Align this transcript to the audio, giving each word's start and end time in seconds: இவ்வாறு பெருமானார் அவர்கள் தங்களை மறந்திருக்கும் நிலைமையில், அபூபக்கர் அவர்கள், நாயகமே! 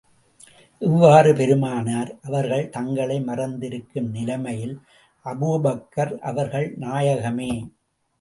இவ்வாறு 0.81 1.33
பெருமானார் 1.33 2.19
அவர்கள் 2.21 2.69
தங்களை 2.69 3.17
மறந்திருக்கும் 3.21 4.07
நிலைமையில், 4.09 4.73
அபூபக்கர் 5.25 6.13
அவர்கள், 6.21 6.67
நாயகமே! 6.79 7.51